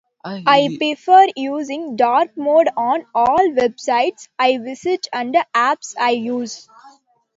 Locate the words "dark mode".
1.95-2.69